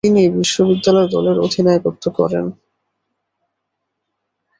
[0.03, 2.45] তিনি বিশ্ববিদ্যালয় দলের অধিনায়কত্ব করেন।